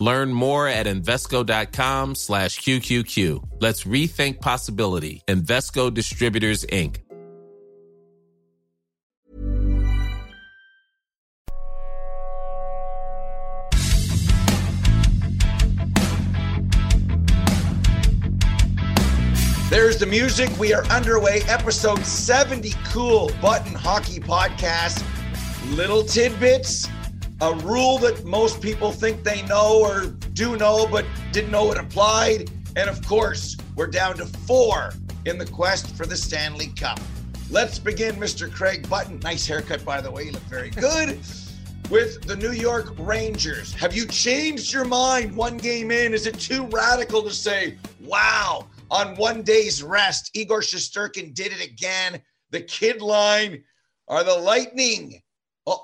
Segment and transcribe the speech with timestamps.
[0.00, 3.42] Learn more at Invesco.com slash QQQ.
[3.60, 5.22] Let's rethink possibility.
[5.26, 6.98] Invesco Distributors, Inc.
[19.68, 20.48] There's the music.
[20.58, 21.42] We are underway.
[21.48, 25.04] Episode 70 Kool Button Hockey Podcast.
[25.76, 26.88] Little tidbits.
[27.40, 31.78] A rule that most people think they know or do know, but didn't know it
[31.78, 32.50] applied.
[32.76, 34.92] And of course, we're down to four
[35.24, 36.98] in the quest for the Stanley Cup.
[37.50, 38.52] Let's begin, Mr.
[38.52, 39.20] Craig Button.
[39.20, 40.24] Nice haircut, by the way.
[40.24, 41.18] You look very good.
[41.90, 43.72] With the New York Rangers.
[43.74, 46.12] Have you changed your mind one game in?
[46.12, 50.30] Is it too radical to say, wow, on one day's rest.
[50.34, 52.20] Igor Shesterkin did it again.
[52.50, 53.62] The kid line
[54.08, 55.20] are the Lightning.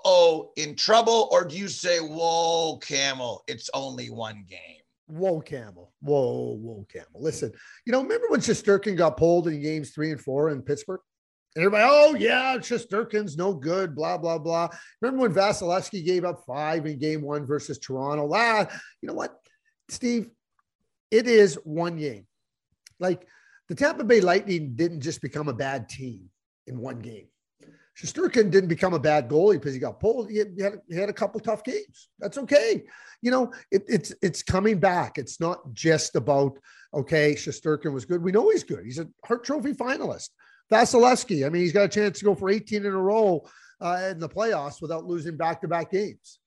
[0.04, 1.28] Oh, in trouble?
[1.30, 4.80] Or do you say, whoa, Camel, it's only one game?
[5.06, 5.92] Whoa, Camel.
[6.00, 7.08] Whoa, whoa, Camel.
[7.22, 7.52] Listen,
[7.84, 11.00] you know, remember when Shesterkin got pulled in games three and four in Pittsburgh?
[11.54, 14.68] And everybody, oh, yeah, Shesterkin's no good, blah, blah, blah.
[15.00, 18.28] Remember when Vasilevskiy gave up five in game one versus Toronto?
[18.34, 18.66] Ah,
[19.00, 19.36] you know what,
[19.88, 20.30] Steve?
[21.10, 22.26] It is one game.
[22.98, 23.28] Like
[23.68, 26.28] the Tampa Bay Lightning didn't just become a bad team
[26.66, 27.28] in one game.
[27.96, 30.28] Shesterkin didn't become a bad goalie because he got pulled.
[30.30, 32.08] He had, he had, a couple tough games.
[32.18, 32.82] That's okay.
[33.22, 35.16] You know, it, it's it's coming back.
[35.16, 36.58] It's not just about
[36.92, 37.34] okay.
[37.34, 38.22] Shesterkin was good.
[38.22, 38.84] We know he's good.
[38.84, 40.30] He's a Hart Trophy finalist.
[40.72, 41.46] Vasilevskiy.
[41.46, 43.46] I mean, he's got a chance to go for 18 in a row
[43.80, 46.38] uh, in the playoffs without losing back-to-back games.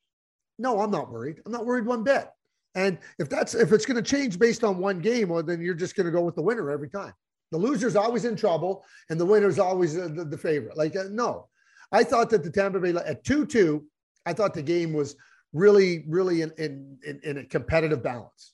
[0.57, 1.39] No, I'm not worried.
[1.45, 2.27] I'm not worried one bit.
[2.75, 5.73] And if that's if it's going to change based on one game, well, then you're
[5.75, 7.13] just going to go with the winner every time.
[7.51, 10.77] The loser's always in trouble, and the winner's always the, the, the favorite.
[10.77, 11.47] Like uh, no,
[11.91, 13.85] I thought that the Tampa Bay at two two,
[14.25, 15.15] I thought the game was
[15.53, 18.53] really really in, in in, in a competitive balance.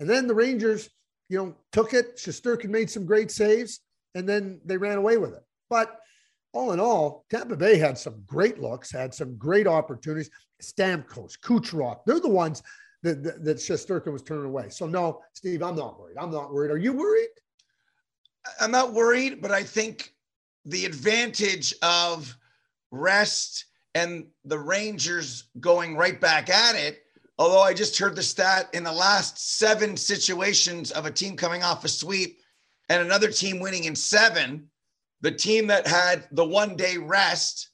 [0.00, 0.90] And then the Rangers,
[1.28, 2.16] you know, took it.
[2.16, 3.80] Shesterkin made some great saves,
[4.14, 5.42] and then they ran away with it.
[5.70, 5.98] But
[6.52, 10.30] all in all, Tampa Bay had some great looks, had some great opportunities.
[10.62, 12.62] Stamkos, Kucherov, they're the ones
[13.02, 14.68] that, that, that was turning away.
[14.70, 16.16] So no, Steve, I'm not worried.
[16.18, 16.70] I'm not worried.
[16.70, 17.28] Are you worried?
[18.60, 20.12] I'm not worried, but I think
[20.64, 22.36] the advantage of
[22.90, 27.02] rest and the Rangers going right back at it.
[27.38, 31.62] Although I just heard the stat in the last seven situations of a team coming
[31.62, 32.40] off a sweep
[32.88, 34.68] and another team winning in seven,
[35.20, 37.70] the team that had the one day rest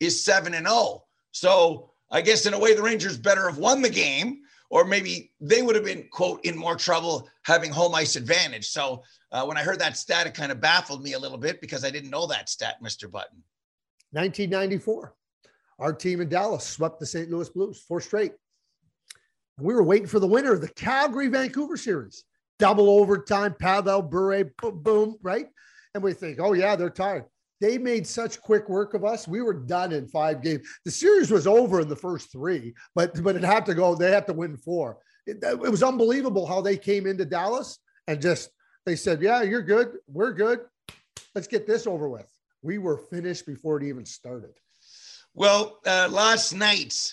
[0.00, 1.04] is seven and oh.
[1.32, 5.32] So I guess in a way, the Rangers better have won the game or maybe
[5.40, 8.66] they would have been quote in more trouble having home ice advantage.
[8.66, 11.60] So uh, when I heard that stat, it kind of baffled me a little bit
[11.60, 13.10] because I didn't know that stat, Mr.
[13.10, 13.42] Button.
[14.12, 15.14] 1994,
[15.78, 17.30] our team in Dallas swept the St.
[17.30, 18.32] Louis Blues four straight.
[19.58, 22.24] We were waiting for the winner of the Calgary Vancouver series,
[22.58, 25.46] double overtime, Pavel Bure, boom, right?
[25.94, 27.24] And we think, oh yeah, they're tired.
[27.60, 29.26] They made such quick work of us.
[29.26, 30.68] We were done in five games.
[30.84, 33.94] The series was over in the first three, but but it had to go.
[33.94, 34.98] They had to win four.
[35.26, 38.50] It, it was unbelievable how they came into Dallas and just
[38.84, 39.96] they said, "Yeah, you're good.
[40.06, 40.60] We're good.
[41.34, 42.30] Let's get this over with."
[42.62, 44.54] We were finished before it even started.
[45.34, 47.12] Well, uh, last night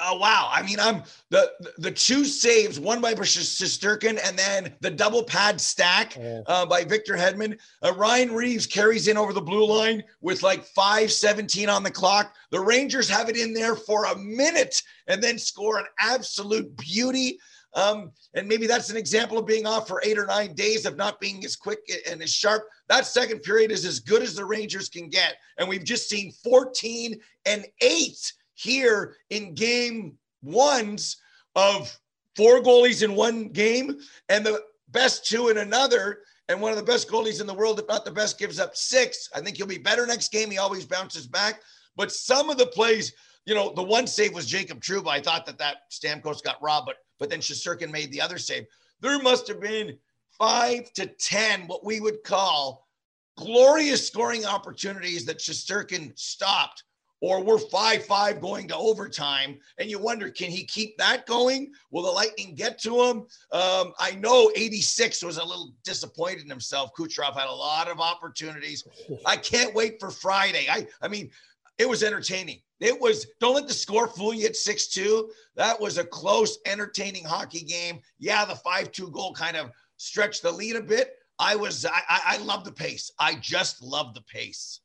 [0.00, 0.50] Oh wow!
[0.52, 5.60] I mean, I'm the the two saves, one by Shesterkin, and then the double pad
[5.60, 7.58] stack uh, by Victor Hedman.
[7.80, 11.92] Uh, Ryan Reaves carries in over the blue line with like five seventeen on the
[11.92, 12.34] clock.
[12.50, 17.38] The Rangers have it in there for a minute and then score an absolute beauty.
[17.74, 20.96] Um, and maybe that's an example of being off for eight or nine days of
[20.96, 22.64] not being as quick and as sharp.
[22.88, 26.32] That second period is as good as the Rangers can get, and we've just seen
[26.32, 31.16] fourteen and eight here in game ones
[31.54, 31.96] of
[32.36, 33.98] four goalies in one game.
[34.28, 37.78] And the best two in another, and one of the best goalies in the world,
[37.78, 39.28] if not the best, gives up six.
[39.34, 40.50] I think he'll be better next game.
[40.50, 41.60] He always bounces back.
[41.96, 43.12] But some of the plays,
[43.46, 45.08] you know, the one save was Jacob Trouba.
[45.08, 48.66] I thought that that Stamkos got robbed, but but then Shesterkin made the other save.
[49.00, 49.96] There must have been
[50.38, 52.88] five to ten what we would call
[53.36, 56.84] glorious scoring opportunities that Shesterkin stopped
[57.24, 59.58] or we're 5 5 going to overtime.
[59.78, 61.72] And you wonder, can he keep that going?
[61.90, 63.16] Will the Lightning get to him?
[63.50, 66.90] Um, I know 86 was a little disappointed in himself.
[66.94, 68.86] Kucherov had a lot of opportunities.
[69.26, 70.66] I can't wait for Friday.
[70.70, 71.30] I, I mean,
[71.78, 72.60] it was entertaining.
[72.80, 75.30] It was, don't let the score fool you at 6 2.
[75.56, 78.00] That was a close, entertaining hockey game.
[78.18, 81.12] Yeah, the 5 2 goal kind of stretched the lead a bit.
[81.38, 83.10] I was, I, I love the pace.
[83.18, 84.80] I just love the pace.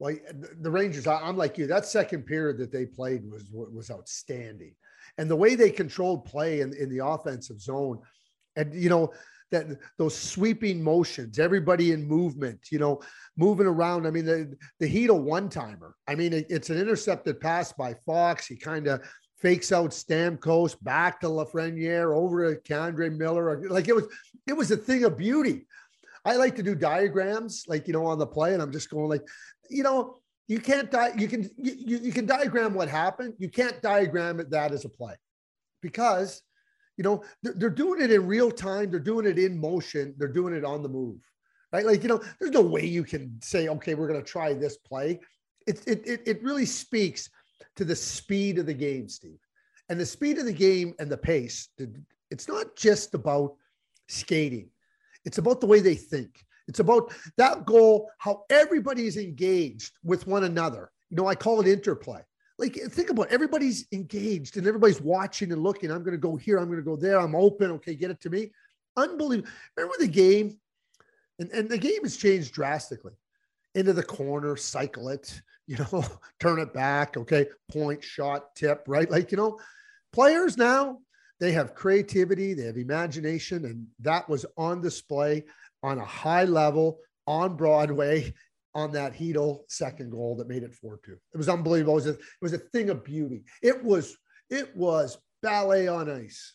[0.00, 0.16] Well,
[0.62, 1.66] the Rangers, I'm like you.
[1.66, 4.74] That second period that they played was was outstanding,
[5.18, 8.00] and the way they controlled play in, in the offensive zone,
[8.56, 9.12] and you know
[9.50, 9.66] that
[9.98, 13.02] those sweeping motions, everybody in movement, you know,
[13.36, 14.06] moving around.
[14.06, 15.94] I mean, the the Heat a one timer.
[16.08, 18.46] I mean, it, it's an intercepted pass by Fox.
[18.46, 19.02] He kind of
[19.36, 23.68] fakes out Stamkos back to Lafreniere over to K'Andre Miller.
[23.68, 24.06] Like it was,
[24.46, 25.66] it was a thing of beauty.
[26.24, 29.08] I like to do diagrams, like you know, on the play, and I'm just going
[29.08, 29.26] like,
[29.68, 30.18] you know,
[30.48, 31.12] you can't die.
[31.16, 33.34] You can you, you can diagram what happened.
[33.38, 35.14] You can't diagram it that as a play,
[35.80, 36.42] because
[36.96, 38.90] you know they're, they're doing it in real time.
[38.90, 40.14] They're doing it in motion.
[40.18, 41.20] They're doing it on the move,
[41.72, 41.86] right?
[41.86, 44.76] Like you know, there's no way you can say, okay, we're going to try this
[44.76, 45.20] play.
[45.66, 47.30] It it it, it really speaks
[47.76, 49.38] to the speed of the game, Steve,
[49.88, 51.68] and the speed of the game and the pace.
[52.30, 53.54] It's not just about
[54.08, 54.68] skating
[55.24, 56.44] it's about the way they think.
[56.68, 60.90] It's about that goal, how everybody is engaged with one another.
[61.10, 62.20] You know, I call it interplay.
[62.58, 63.32] Like, think about it.
[63.32, 65.90] everybody's engaged and everybody's watching and looking.
[65.90, 66.58] I'm going to go here.
[66.58, 67.18] I'm going to go there.
[67.18, 67.70] I'm open.
[67.72, 68.50] Okay, get it to me.
[68.96, 69.48] Unbelievable.
[69.76, 70.58] Remember the game?
[71.38, 73.14] And, and the game has changed drastically.
[73.74, 76.04] Into the corner, cycle it, you know,
[76.40, 77.16] turn it back.
[77.16, 79.10] Okay, point, shot, tip, right?
[79.10, 79.58] Like, you know,
[80.12, 80.98] players now,
[81.40, 85.44] they have creativity, they have imagination, and that was on display
[85.82, 88.32] on a high level on Broadway
[88.74, 90.98] on that Chytil second goal that made it 4-2.
[91.08, 91.94] It was unbelievable.
[91.94, 93.44] It was, a, it was a thing of beauty.
[93.62, 94.16] It was
[94.50, 96.54] it was ballet on ice.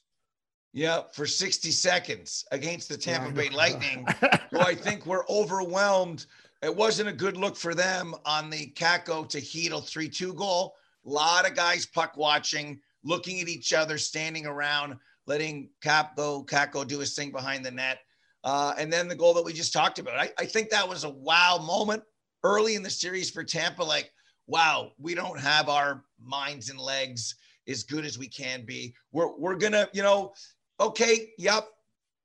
[0.73, 4.05] Yeah, for 60 seconds against the Tampa Bay Lightning,
[4.51, 6.25] who I think were overwhelmed.
[6.61, 10.75] It wasn't a good look for them on the Kakko to Chytil 3-2 goal.
[11.05, 14.97] A lot of guys puck watching looking at each other, standing around,
[15.27, 17.99] letting Cap Kaapo Kakko do his thing behind the net.
[18.43, 20.19] Uh, and then the goal that we just talked about.
[20.19, 22.03] I, I think that was a wow moment
[22.43, 23.83] early in the series for Tampa.
[23.83, 24.11] Like,
[24.47, 27.35] wow, we don't have our minds and legs
[27.67, 28.93] as good as we can be.
[29.11, 30.33] We're we're gonna, you know,
[30.79, 31.67] okay, yep,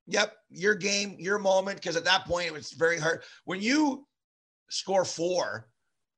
[0.07, 1.79] yep, your game, your moment.
[1.79, 3.23] Because at that point, it was very hard.
[3.45, 4.07] When you
[4.69, 5.69] score four,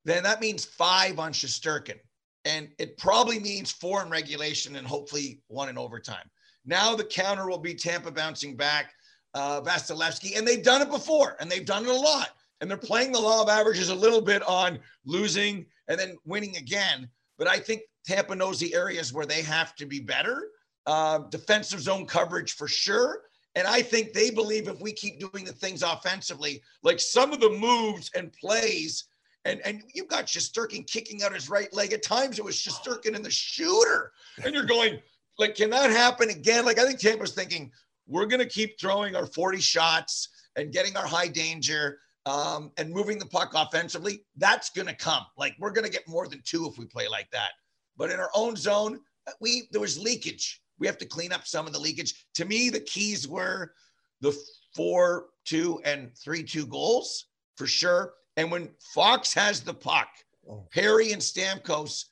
[0.04, 1.98] then that means five on Shesterkin
[2.44, 6.28] and it probably means four in regulation and hopefully one in overtime.
[6.64, 8.92] Now the counter will be Tampa bouncing back,
[9.34, 12.30] uh, Vasilevskiy, and they've done it before, and they've done it a lot.
[12.60, 16.56] And they're playing the law of averages a little bit on losing and then winning
[16.56, 17.08] again.
[17.36, 20.48] But I think Tampa knows the areas where they have to be better.
[20.86, 23.22] Uh, defensive zone coverage for sure.
[23.54, 27.40] And I think they believe if we keep doing the things offensively, like some of
[27.40, 29.04] the moves and plays
[29.44, 31.92] and and you've got Shesterkin kicking out his right leg.
[31.92, 34.12] At times it was Shesterkin in the shooter,
[34.44, 35.00] and you're going
[35.38, 36.64] like, can that happen again?
[36.64, 37.70] Like I think Tampa's thinking
[38.06, 42.90] we're going to keep throwing our 40 shots and getting our high danger um, and
[42.90, 44.24] moving the puck offensively.
[44.36, 45.24] That's going to come.
[45.36, 47.50] Like we're going to get more than two if we play like that.
[47.96, 49.00] But in our own zone,
[49.40, 50.60] we there was leakage.
[50.78, 52.26] We have to clean up some of the leakage.
[52.34, 53.72] To me, the keys were
[54.20, 54.36] the
[54.74, 60.08] four, two, and three, two goals for sure and when Fox has the puck,
[60.48, 60.66] oh.
[60.72, 62.06] Perry and Stamkos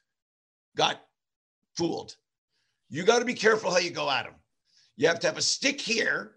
[0.76, 1.00] got
[1.76, 2.16] fooled.
[2.88, 4.34] You got to be careful how you go at him.
[4.96, 6.32] You have to have a stick here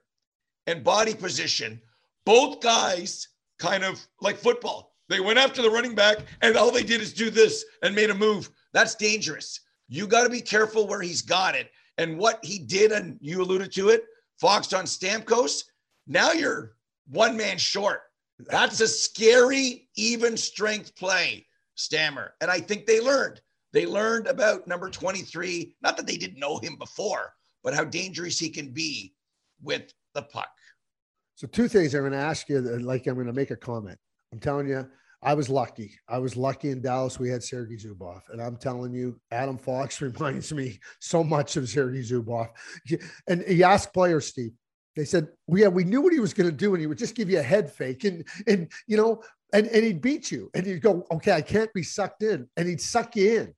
[0.67, 1.81] and body position.
[2.25, 3.27] Both guys
[3.59, 4.95] kind of like football.
[5.09, 8.09] They went after the running back and all they did is do this and made
[8.09, 8.49] a move.
[8.71, 9.59] That's dangerous.
[9.89, 11.69] You got to be careful where he's got it.
[11.97, 14.05] And what he did, and you alluded to it,
[14.39, 15.63] Fox on Stamkos.
[16.07, 16.75] Now you're
[17.07, 18.01] one man short.
[18.49, 21.45] That's a scary, even strength play,
[21.75, 22.33] Stammer.
[22.41, 23.41] And I think they learned.
[23.71, 27.33] They learned about number 23, not that they didn't know him before,
[27.63, 29.15] but how dangerous he can be
[29.61, 30.49] with the puck.
[31.35, 33.97] So, two things I'm going to ask you, like I'm going to make a comment.
[34.31, 34.87] I'm telling you,
[35.23, 35.97] I was lucky.
[36.09, 37.17] I was lucky in Dallas.
[37.17, 38.21] We had Sergei Zubov.
[38.29, 42.49] And I'm telling you, Adam Fox reminds me so much of Sergei Zubov.
[43.27, 44.51] And he asked players, Steve,
[44.95, 46.97] They said, well, yeah, we knew what he was going to do, and he would
[46.97, 50.51] just give you a head fake, and and you know, and and he'd beat you,
[50.53, 53.53] and you'd go, okay, I can't be sucked in, and he'd suck you in.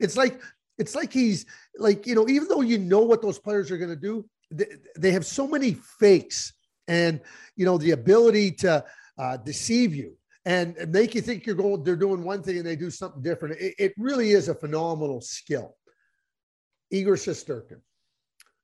[0.00, 0.40] It's like
[0.78, 1.46] it's like he's
[1.78, 4.66] like you know, even though you know what those players are going to do, they,
[4.98, 6.52] they, have so many fakes,
[6.88, 7.20] and
[7.54, 8.84] you know, the ability to
[9.18, 10.16] uh, deceive you
[10.46, 13.60] and make you think you're going, they're doing one thing and they do something different.
[13.60, 15.76] It, it really is a phenomenal skill.
[16.90, 17.80] Igor Shesterkin,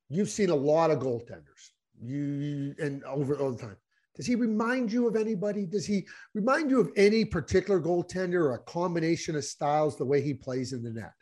[0.09, 1.71] you've seen a lot of goaltenders
[2.03, 3.77] you and over all the time.
[4.15, 5.67] Does he remind you of anybody?
[5.67, 10.23] Does he remind you of any particular goaltender or a combination of styles, the way
[10.23, 11.13] he plays in the net?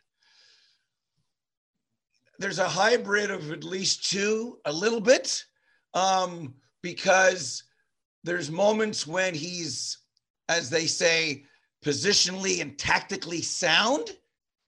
[2.39, 5.43] There's a hybrid of at least two, a little bit,
[5.93, 7.63] um, because
[8.23, 9.97] there's moments when he's,
[10.47, 11.45] as they say,
[11.83, 14.09] positionally and tactically sound.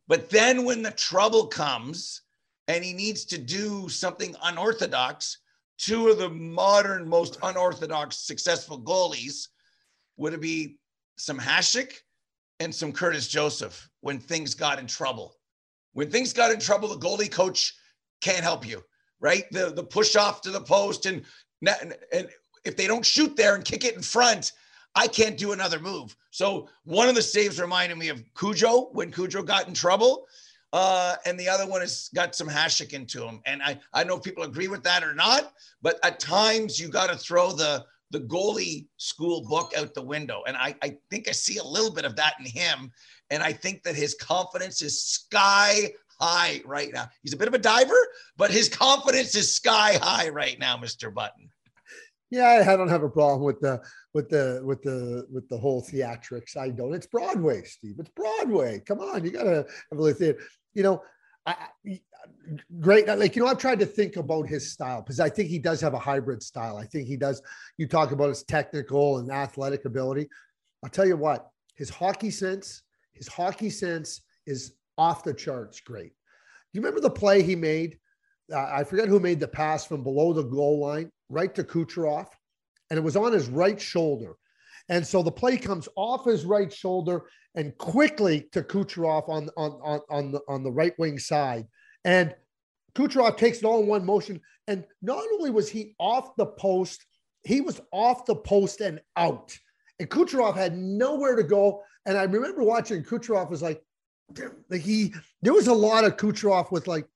[0.07, 2.21] But then when the trouble comes
[2.67, 5.37] and he needs to do something unorthodox,
[5.77, 9.47] two of the modern most unorthodox successful goalies
[10.17, 10.77] would be
[11.17, 11.93] some Hasek
[12.59, 15.35] and some Curtis Joseph when things got in trouble.
[15.93, 17.73] When things got in trouble, the goalie coach
[18.21, 18.83] can't help you,
[19.19, 19.45] right?
[19.51, 21.23] The the push off to the post and
[21.65, 21.95] and
[22.65, 24.51] if they don't shoot there and kick it in front,
[24.95, 26.15] I can't do another move.
[26.31, 30.27] So one of the saves reminded me of Cujo when Cujo got in trouble.
[30.73, 33.41] Uh, and the other one has got some Hasek into him.
[33.45, 37.09] And I, I know people agree with that or not, but at times you got
[37.09, 40.41] to throw the the goalie school book out the window.
[40.47, 42.91] And I, I think I see a little bit of that in him.
[43.29, 47.09] And I think that his confidence is sky high right now.
[47.21, 48.07] He's a bit of a diver,
[48.37, 51.13] but his confidence is sky high right now, Mr.
[51.13, 51.49] Button.
[52.29, 53.81] Yeah, I don't have a problem with the
[54.17, 56.57] with the with the with the whole theatrics.
[56.57, 56.95] I don't.
[56.95, 57.97] It's Broadway, Steve.
[57.99, 58.81] It's Broadway.
[58.83, 60.39] Come on, you gotta have a theater.
[60.73, 61.03] You know,
[61.45, 61.55] I,
[62.79, 63.05] great.
[63.05, 65.79] Like you know, I've tried to think about his style because I think he does
[65.81, 66.77] have a hybrid style.
[66.77, 67.43] I think he does.
[67.77, 70.27] You talk about his technical and athletic ability.
[70.83, 72.81] I'll tell you what, his hockey sense,
[73.13, 75.79] his hockey sense is off the charts.
[75.79, 76.09] Great.
[76.09, 77.99] Do you remember the play he made?
[78.51, 82.29] Uh, I forget who made the pass from below the goal line right to Kucherov,
[82.89, 84.35] and it was on his right shoulder.
[84.89, 87.23] And so the play comes off his right shoulder
[87.55, 91.65] and quickly to Kucherov on, on, on, on, the, on the right wing side.
[92.05, 92.33] And
[92.95, 94.39] Kucherov takes it all in one motion.
[94.67, 97.05] And not only was he off the post,
[97.43, 99.57] he was off the post and out.
[99.99, 101.83] And Kucherov had nowhere to go.
[102.05, 103.83] And I remember watching Kucherov was like,
[104.69, 107.07] like he, there was a lot of Kucherov with like,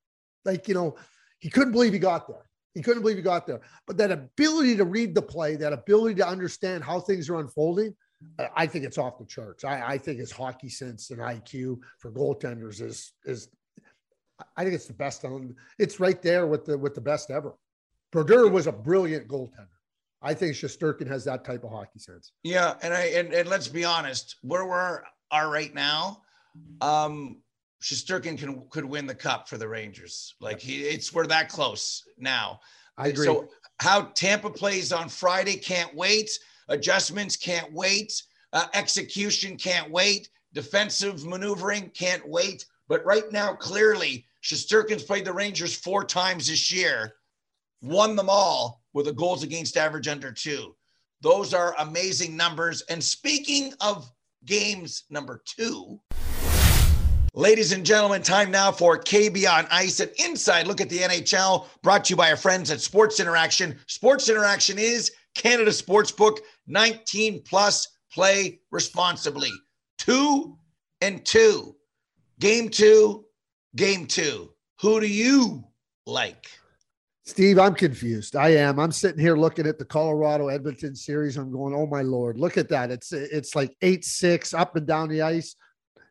[0.43, 0.95] like, you know,
[1.39, 2.49] he couldn't believe he got there.
[2.73, 3.61] He couldn't believe he got there.
[3.85, 7.95] But that ability to read the play, that ability to understand how things are unfolding,
[8.55, 9.63] I think it's off the charts.
[9.63, 13.49] I, I think his hockey sense and IQ for goaltenders is is
[14.55, 17.53] I think it's the best on it's right there with the with the best ever.
[18.11, 19.67] Brodeur was a brilliant goaltender.
[20.21, 22.33] I think Shesterkin has that type of hockey sense.
[22.43, 26.21] Yeah, and I and, and let's be honest, where we are right now,
[26.81, 27.41] um,
[27.81, 30.35] Shesterkin can could win the cup for the Rangers.
[30.39, 32.59] Like he, it's we're that close now.
[32.97, 33.25] I agree.
[33.25, 36.29] So how Tampa plays on Friday can't wait.
[36.67, 38.21] Adjustments can't wait.
[38.53, 40.29] Uh, execution can't wait.
[40.53, 42.65] Defensive maneuvering can't wait.
[42.87, 47.13] But right now, clearly, Shesterkin's played the Rangers four times this year,
[47.81, 50.75] won them all with a goals against average under two.
[51.21, 52.81] Those are amazing numbers.
[52.89, 54.11] And speaking of
[54.45, 56.01] games number two,
[57.33, 61.65] Ladies and gentlemen, time now for KB on Ice, an inside look at the NHL
[61.81, 63.79] brought to you by our friends at Sports Interaction.
[63.87, 69.49] Sports Interaction is Canada Sportsbook 19 plus play responsibly.
[69.97, 70.57] Two
[70.99, 71.73] and two.
[72.39, 73.23] Game two,
[73.77, 74.51] game two.
[74.81, 75.63] Who do you
[76.05, 76.47] like?
[77.23, 78.35] Steve, I'm confused.
[78.35, 78.77] I am.
[78.77, 81.37] I'm sitting here looking at the Colorado Edmonton series.
[81.37, 82.91] I'm going, oh my lord, look at that.
[82.91, 85.55] It's it's like eight six up and down the ice.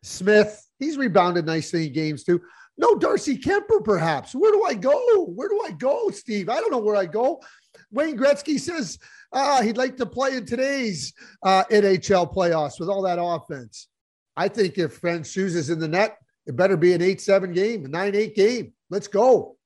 [0.03, 2.41] Smith, He's rebounded nicely in games too.
[2.75, 4.33] No Darcy Kuemper, perhaps.
[4.33, 5.25] Where do I go?
[5.27, 6.49] Where do I go, Steve?
[6.49, 7.39] I don't know where I go.
[7.91, 8.97] Wayne Gretzky says
[9.31, 13.89] uh, he'd like to play in today's uh, NHL playoffs with all that offense.
[14.35, 16.17] I think if Francouz is in the net,
[16.47, 18.73] it better be an 8 7 game, a 9 8 game.
[18.89, 19.57] Let's go.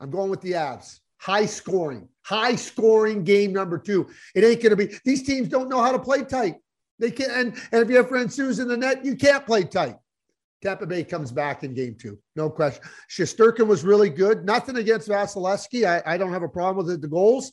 [0.00, 1.00] I'm going with the Avs.
[1.18, 4.08] High scoring, high scoring game number two.
[4.34, 6.56] It ain't going to be, these teams don't know how to play tight.
[6.98, 9.96] They can't, and, and if you have Francouz in the net, you can't play tight.
[10.62, 12.18] Tampa Bay comes back in game two.
[12.34, 12.82] No question.
[13.10, 14.44] Shesterkin was really good.
[14.44, 15.86] Nothing against Vasilevskiy.
[15.86, 17.52] I, I don't have a problem with it, the goals.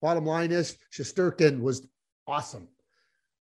[0.00, 1.86] Bottom line is Shesterkin was
[2.26, 2.68] awesome.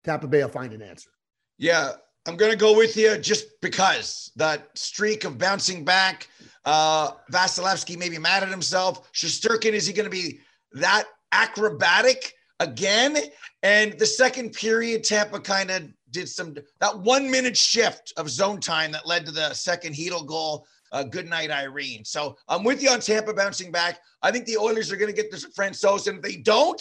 [0.04, 1.10] Tampa Bay will find an answer.
[1.58, 1.92] Yeah,
[2.26, 6.26] I'm going to go with you just because that streak of bouncing back.
[6.64, 9.12] Uh, Vasilevskiy may be mad at himself.
[9.12, 10.40] Shesterkin, is he going to be
[10.72, 13.16] that acrobatic again.
[13.62, 18.60] And the second period, Tampa kind of did some that one minute shift of zone
[18.60, 20.66] time that led to the second Chytil goal.
[20.90, 22.04] Uh, good night, Irene.
[22.04, 24.00] So I'm with you on Tampa bouncing back.
[24.22, 26.80] I think the Oilers are going to get this Francouz, and if they don't,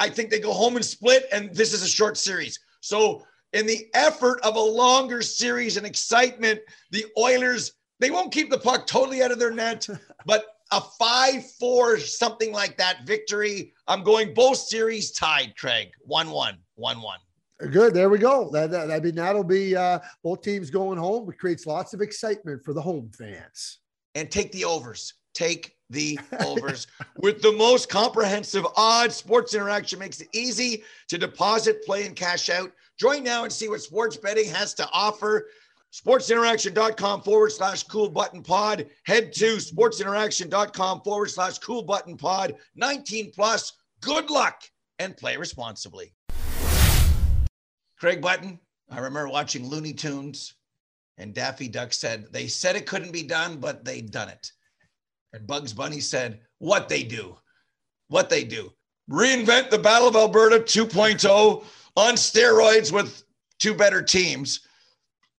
[0.00, 1.26] I think they go home and split.
[1.30, 2.58] And this is a short series.
[2.80, 3.22] So
[3.52, 6.60] in the effort of a longer series and excitement,
[6.90, 9.86] the Oilers they won't keep the puck totally out of their net,
[10.26, 13.72] but a 5 4, something like that victory.
[13.86, 15.90] I'm going both series tied, Craig.
[16.00, 17.18] 1 1, 1 1.
[17.70, 17.92] Good.
[17.92, 18.50] There we go.
[18.52, 21.28] That, that, I mean, that'll be uh, both teams going home.
[21.28, 23.78] It creates lots of excitement for the home fans.
[24.14, 25.14] And take the overs.
[25.34, 26.86] Take the overs.
[27.16, 32.48] With the most comprehensive odds, Sports Interaction makes it easy to deposit, play, and cash
[32.48, 32.70] out.
[32.96, 35.48] Join now and see what sports betting has to offer
[35.92, 38.86] sportsinteraction.com forward slash cool button pod.
[39.06, 42.54] Head to sportsinteraction.com forward slash cool button pod.
[42.76, 43.72] 19 plus.
[44.00, 44.62] Good luck
[44.98, 46.14] and play responsibly.
[47.98, 50.54] Craig Button, I remember watching Looney Tunes
[51.16, 54.52] and Daffy Duck said, they said it couldn't be done, but they done it.
[55.32, 57.36] And Bugs Bunny said, what they do,
[58.08, 58.72] what they do.
[59.10, 61.64] Reinvent the Battle of Alberta 2.0
[61.96, 63.24] on steroids with
[63.58, 64.67] two better teams.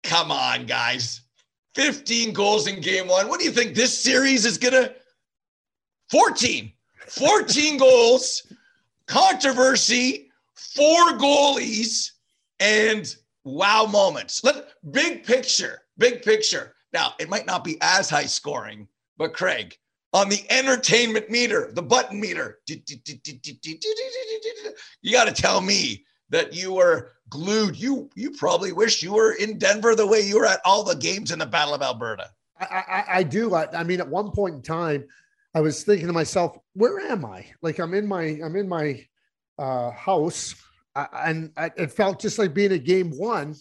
[0.02, 1.22] Come on, guys.
[1.74, 3.28] 15 goals in game one.
[3.28, 4.94] What do you think this series is going to?
[6.10, 6.72] 14.
[7.06, 8.52] 14 goals,
[9.06, 12.12] controversy, four goalies,
[12.60, 13.14] and
[13.44, 14.44] wow moments.
[14.44, 16.74] Let big picture, big picture.
[16.92, 19.76] Now, it might not be as high scoring, but Craig,
[20.12, 22.60] on the entertainment meter, the button meter,
[25.02, 27.76] you got to tell me that you were glued.
[27.76, 30.96] You you probably wish you were in Denver the way you were at all the
[30.96, 32.30] games in the Battle of Alberta.
[32.58, 33.54] I, I, I do.
[33.54, 35.06] I, I, mean, at one point in time,
[35.54, 37.46] I was thinking to myself, "Where am I?
[37.62, 39.06] Like I'm in my I'm in my
[39.58, 40.54] uh, house,
[40.94, 43.54] and it felt just like being at Game One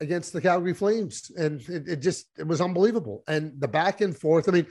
[0.00, 3.22] against the Calgary Flames, and it, it just it was unbelievable.
[3.28, 4.48] And the back and forth.
[4.48, 4.66] I mean,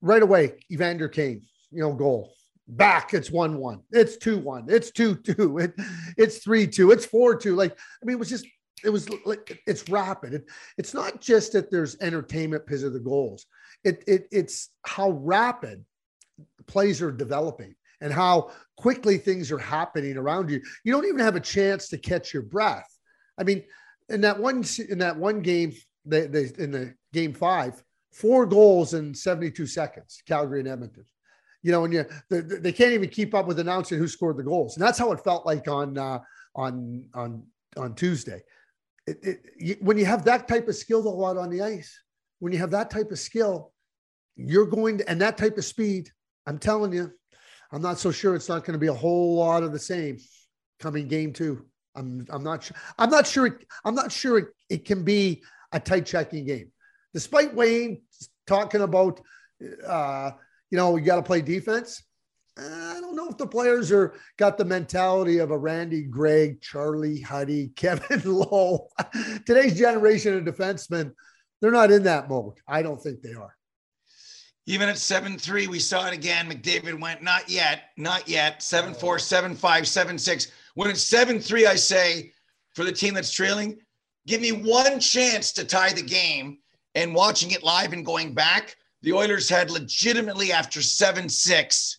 [0.00, 2.32] right away, Evander Kane, you know, goal
[2.68, 3.80] back it's one one.
[3.92, 4.66] It's two one.
[4.68, 5.58] It's two two.
[5.58, 5.74] It,
[6.16, 6.90] it's three two.
[6.90, 7.54] It's four two.
[7.54, 8.46] Like i mean it was just
[8.84, 10.34] it was like it's rapid.
[10.34, 10.44] It,
[10.78, 13.46] it's not just that there's entertainment because of the goals.
[13.84, 15.84] It, it it's how rapid
[16.66, 20.60] plays are developing and how quickly things are happening around you.
[20.84, 22.88] You don't even have a chance to catch your breath.
[23.38, 23.64] I mean
[24.08, 25.72] in that one in that one game
[26.04, 31.04] they, they in the game five four goals in 72 seconds calgary and edmonton
[31.66, 34.44] you know, and you they, they can't even keep up with announcing who scored the
[34.44, 36.20] goals, and that's how it felt like on uh,
[36.54, 37.42] on on
[37.76, 38.40] on Tuesday.
[39.08, 41.92] It, it, you, when you have that type of skill though out on the ice,
[42.38, 43.72] when you have that type of skill,
[44.36, 46.08] you're going to and that type of speed.
[46.46, 47.10] I'm telling you,
[47.72, 50.18] I'm not so sure it's not going to be a whole lot of the same
[50.78, 51.66] coming game two.
[51.96, 52.76] I'm I'm not sure.
[52.96, 53.48] I'm not sure.
[53.48, 56.70] It, I'm not sure it, it can be a tight checking game,
[57.12, 58.02] despite Wayne
[58.46, 59.20] talking about.
[59.84, 60.30] Uh,
[60.70, 62.02] you know, you got to play defense.
[62.58, 66.60] Eh, I don't know if the players are got the mentality of a Randy Gregg,
[66.60, 68.88] Charlie Huddy, Kevin Lowe.
[69.44, 71.12] Today's generation of defensemen,
[71.60, 72.54] they're not in that mode.
[72.66, 73.54] I don't think they are.
[74.68, 76.50] Even at 7 3, we saw it again.
[76.50, 78.62] McDavid went, not yet, not yet.
[78.62, 80.52] 7 4, 7 5, 7 6.
[80.74, 82.32] When it's 7 3, I say
[82.74, 83.78] for the team that's trailing,
[84.26, 86.58] give me one chance to tie the game.
[86.96, 88.74] And watching it live and going back,
[89.06, 91.98] the Oilers had legitimately, after 7 6,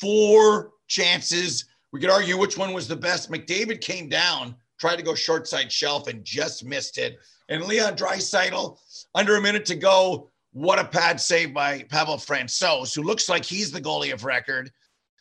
[0.00, 1.66] four chances.
[1.92, 3.30] We could argue which one was the best.
[3.30, 7.18] McDavid came down, tried to go short side shelf, and just missed it.
[7.50, 8.78] And Leon Draisaitl,
[9.14, 13.44] under a minute to go, what a pad save by Pavel Francouz, who looks like
[13.44, 14.72] he's the goalie of record.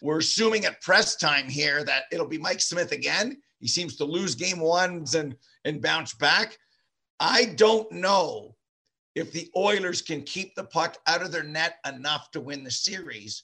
[0.01, 3.35] We're assuming at press time here that it'll be Mike Smith again.
[3.59, 5.35] He seems to lose game ones and
[5.65, 6.57] and bounce back.
[7.19, 8.55] I don't know
[9.17, 12.71] if the Oilers can keep the puck out of their net enough to win the
[12.71, 13.43] series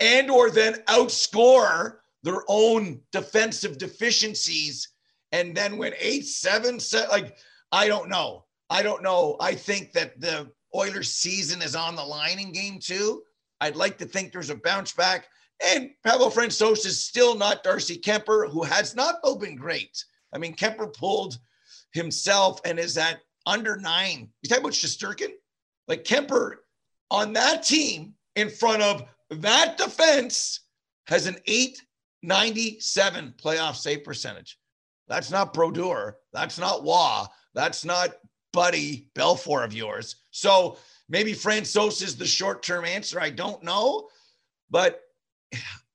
[0.00, 4.88] and or then outscore their own defensive deficiencies
[5.30, 7.36] and then win eight, seven, seven, like
[7.70, 8.44] I don't know.
[8.68, 9.36] I don't know.
[9.40, 13.22] I think that the Oilers season is on the line in game two.
[13.60, 15.28] I'd like to think there's a bounce back.
[15.64, 20.04] And Pavel Francouz is still not Darcy Kuemper, who has not been great.
[20.34, 21.38] I mean, Kuemper pulled
[21.92, 24.28] himself and is at under nine.
[24.42, 25.32] You talking about Shesterkin?
[25.88, 26.56] Like Kuemper
[27.10, 30.60] on that team in front of that defense
[31.06, 34.58] has an 897 playoff save percentage.
[35.08, 36.16] That's not Brodeur.
[36.32, 37.26] That's not Wah.
[37.54, 38.10] That's not
[38.52, 40.16] Buddy Belfour of yours.
[40.30, 40.78] So
[41.08, 43.20] maybe Francouz is the short term answer.
[43.20, 44.08] I don't know.
[44.70, 45.00] But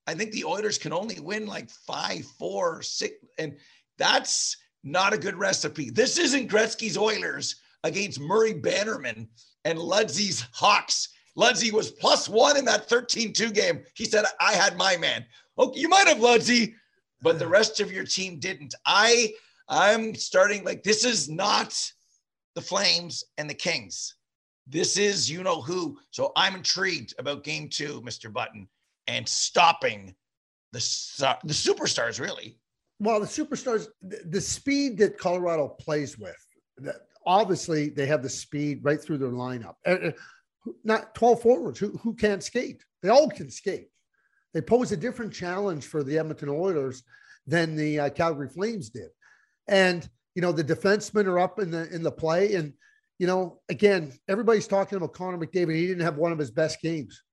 [0.08, 3.58] I think the Oilers can only win like five, four, six, and
[3.98, 4.56] that's
[4.88, 5.90] not a good recipe.
[5.90, 9.28] This isn't Gretzky's Oilers against Murray Bannerman
[9.66, 11.10] and Ludzik's Hawks.
[11.38, 13.84] Ludzik was plus one in that 13 2 game.
[13.96, 15.26] He said, I had my man.
[15.60, 16.74] Okay, you might have Ludzik,
[17.22, 18.74] but the rest of your team didn't.
[18.86, 19.34] I
[19.70, 21.76] I'm starting like this is not
[22.56, 24.16] the Flames and the Kings.
[24.66, 25.98] This is you know who.
[26.12, 28.32] So I'm intrigued about game two, Mr.
[28.32, 28.68] Button,
[29.08, 30.16] and stopping
[30.72, 30.80] the
[31.44, 32.58] the superstars really.
[33.00, 36.36] Well, the superstars, the, the speed that Colorado plays with,
[36.78, 39.76] that obviously they have the speed right through their lineup.
[39.86, 40.12] Uh,
[40.84, 42.84] not 12 forwards who, who can't skate.
[43.02, 43.90] They all can skate.
[44.54, 47.04] They pose a different challenge for the Edmonton Oilers
[47.46, 49.10] than the uh, Calgary Flames did.
[49.68, 52.74] And you know the defensemen are up in the in the play, and
[53.18, 55.76] you know again everybody's talking about Connor McDavid.
[55.76, 57.24] He didn't have one of his best games.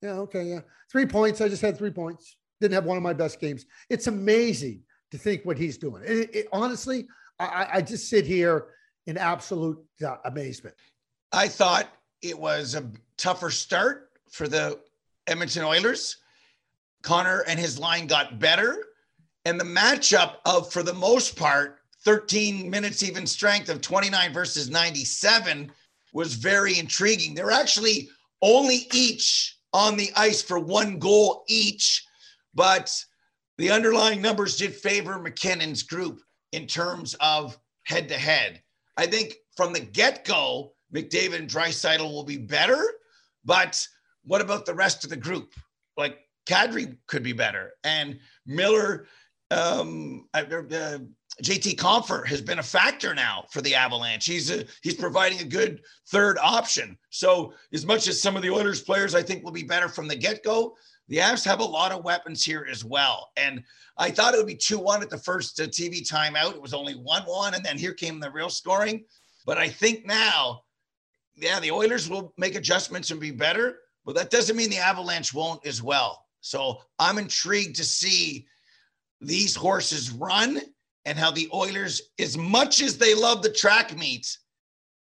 [0.00, 0.60] Yeah, okay, yeah,
[0.90, 1.40] three points.
[1.40, 2.36] I just had three points.
[2.60, 3.66] Didn't have one of my best games.
[3.90, 4.82] It's amazing
[5.14, 6.02] to think what he's doing.
[6.04, 7.06] It, it, honestly,
[7.38, 8.66] I, I, just sit here
[9.06, 10.74] in absolute uh, amazement.
[11.32, 11.86] I thought
[12.20, 14.80] it was a tougher start for the
[15.28, 16.16] Edmonton Oilers.
[17.02, 18.86] Connor and his line got better.
[19.44, 24.68] And the matchup of, for the most part, 13 minutes even strength of 29 versus
[24.68, 25.70] 97
[26.12, 27.36] was very intriguing.
[27.36, 28.08] They're actually
[28.42, 32.04] only each on the ice for one goal each,
[32.52, 32.92] but
[33.58, 36.20] the underlying numbers did favor MacKinnon's group
[36.52, 38.62] in terms of head to head.
[38.96, 42.82] I think from the get go, McDavid and Draisaitl will be better,
[43.44, 43.86] but
[44.24, 45.52] what about the rest of the group?
[45.96, 49.06] Like Kadri could be better, and Miller
[49.50, 50.98] um, uh, uh
[51.42, 54.24] JT Compher has been a factor now for the Avalanche.
[54.24, 56.96] He's a, he's providing a good third option.
[57.10, 60.06] So as much as some of the Oilers players I think will be better from
[60.06, 60.76] the get go,
[61.08, 63.30] the Avs have a lot of weapons here as well.
[63.36, 63.62] And
[63.98, 66.54] I thought it would be 2 1 at the first uh, TV timeout.
[66.54, 67.54] It was only 1 1.
[67.54, 69.04] And then here came the real scoring.
[69.46, 70.62] But I think now,
[71.36, 73.78] yeah, the Oilers will make adjustments and be better.
[74.04, 76.24] But that doesn't mean the Avalanche won't as well.
[76.40, 78.46] So I'm intrigued to see
[79.20, 80.60] these horses run
[81.06, 84.38] and how the Oilers, as much as they love the track meets,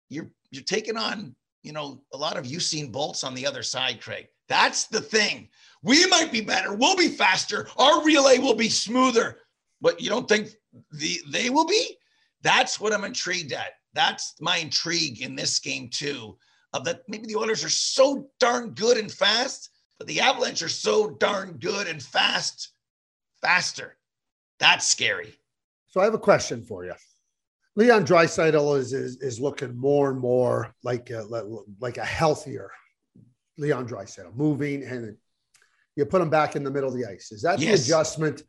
[0.09, 3.99] you're you're taking on, you know, a lot of Usain Bolts on the other side,
[4.01, 4.27] Craig.
[4.47, 5.49] That's the thing.
[5.85, 6.73] We might be better.
[6.73, 7.67] We'll be faster.
[7.77, 9.37] Our relay will be smoother.
[9.81, 10.49] But you don't think
[10.91, 11.97] the they will be?
[12.41, 13.73] That's what I'm intrigued at.
[13.93, 16.37] That's my intrigue in this game too.
[16.73, 19.69] Of that maybe the Oilers are so darn good and fast,
[19.99, 22.71] but the Avalanche are so darn good and fast,
[23.39, 23.95] faster.
[24.59, 25.35] That's scary.
[25.85, 26.93] So I have a question for you.
[27.75, 31.23] Leon Draisaitl is, is is looking more and more like a,
[31.79, 32.71] like a healthier
[33.59, 35.15] Leon Draisaitl, moving and
[35.95, 37.31] you put them back in the middle of the ice.
[37.31, 37.79] Is that yes.
[37.79, 38.43] the adjustment?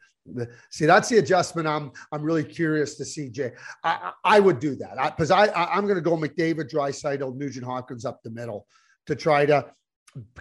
[0.71, 1.69] See, that's the adjustment.
[1.69, 3.53] I'm I'm really curious to see Jay.
[3.85, 7.37] I, I, I would do that because I, I, am going to go McDavid, Draisaitl,
[7.37, 8.67] Nugent Hopkins up the middle
[9.07, 9.67] to try to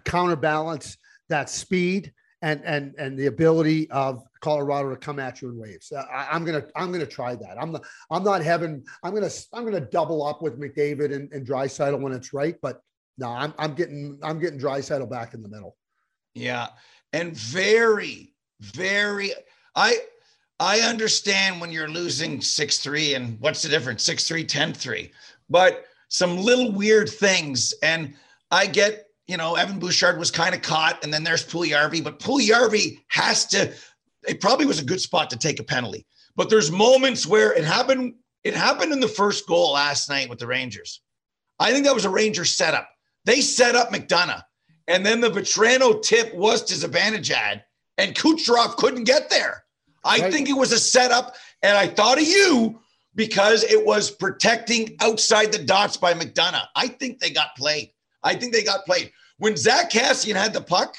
[0.04, 0.98] counterbalance
[1.30, 5.92] that speed and and and the ability of Colorado to come at you in waves.
[5.92, 7.58] Uh, I, am gonna I'm gonna try that.
[7.60, 12.04] I'm not I'm not having I'm gonna I'm gonna double up with McDavid and, and
[12.04, 12.82] when it's right, but
[13.18, 15.76] no, I'm I'm getting I'm getting Draisaitl back in the middle.
[16.34, 16.68] Yeah,
[17.16, 19.32] and very very
[19.76, 19.98] I
[20.60, 25.12] I understand when you're losing six three and what's the difference six three ten three,
[25.50, 28.14] but some little weird things and
[28.52, 32.20] I get you know, Evan Bouchard was kind of caught, and then there's Puljujarvi, but
[32.20, 33.74] Puljujarvi has to.
[34.28, 37.64] It probably was a good spot to take a penalty, but there's moments where it
[37.64, 38.16] happened.
[38.44, 41.02] It happened in the first goal last night with the Rangers.
[41.60, 42.88] I think that was a Ranger setup.
[43.26, 44.44] They set up McDonagh,
[44.88, 47.62] and then the Vatrano tip was to Zibanejad,
[47.98, 49.64] and Kucherov couldn't get there.
[50.04, 50.32] I right.
[50.32, 52.80] think it was a setup, and I thought of you
[53.16, 56.68] because it was protecting outside the dots by McDonagh.
[56.76, 57.92] I think they got played.
[58.22, 59.12] I think they got played.
[59.38, 60.96] When Zack Kassian had the puck,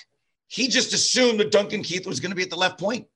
[0.49, 3.07] he just assumed that Duncan Keith was going to be at the left point.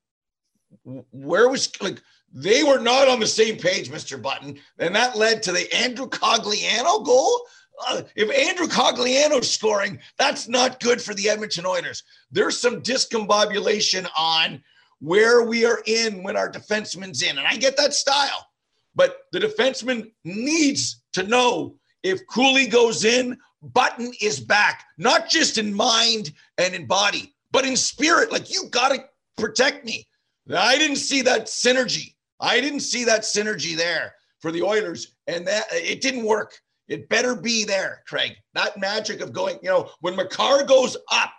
[0.85, 2.01] Where was like
[2.33, 4.21] they were not on the same page, Mr.
[4.21, 7.47] Button, and that led to the Andrew Cogliano goal.
[7.88, 12.03] Uh, if Andrew Cogliano's scoring, that's not good for the Edmonton Oilers.
[12.31, 14.62] There's some discombobulation on
[15.01, 18.49] where we are in when our defenseman's in, and I get that style,
[18.95, 25.59] but the defenseman needs to know if Cooley goes in Button is back, not just
[25.59, 28.33] in mind and in body, but in spirit.
[28.33, 29.05] Like, you got to
[29.37, 30.07] protect me.
[30.55, 32.14] I didn't see that synergy.
[32.40, 36.59] I didn't see that synergy there for the Oilers, and that it didn't work.
[36.90, 38.33] It better be there, Craig.
[38.55, 41.33] That magic of going, you know, when Makar goes up,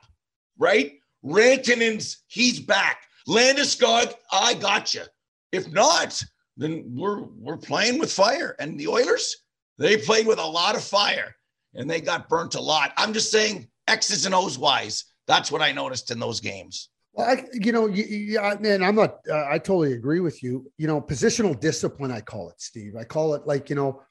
[0.58, 0.94] right?
[1.24, 3.04] Rantanen's, he's back.
[3.28, 5.04] Landeskog, I got you.
[5.52, 6.24] If not,
[6.56, 8.56] then we're we're playing with fire.
[8.60, 9.36] And the Oilers,
[9.78, 11.36] they played with a lot of fire
[11.76, 12.94] and they got burnt a lot.
[12.98, 15.04] I'm just saying X's and O's wise.
[15.28, 16.90] That's what I noticed in those games.
[17.14, 19.20] Well, I, you know, yeah, man, I'm not.
[19.30, 20.72] Uh, I totally agree with you.
[20.78, 22.10] You know, positional discipline.
[22.10, 22.96] I call it, Steve.
[22.98, 24.02] I call it like you know,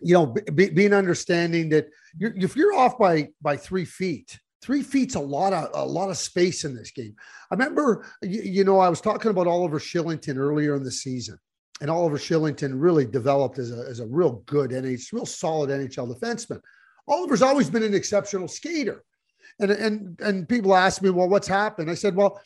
[0.00, 4.82] you know, be, being understanding that you're, if you're off by by three feet, three
[4.82, 7.14] feet's a lot of a lot of space in this game.
[7.50, 11.38] I remember, you, you know, I was talking about Oliver Kylington earlier in the season,
[11.80, 16.14] and Oliver Kylington really developed as a as a real good NHL, real solid NHL
[16.14, 16.60] defenseman.
[17.08, 19.04] Oliver's always been an exceptional skater
[19.58, 21.90] and and and people ask me, well, what's happened?
[21.90, 22.40] I said, well,